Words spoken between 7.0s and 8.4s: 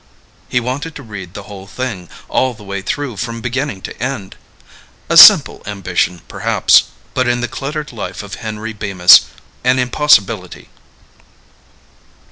but in the cluttered life of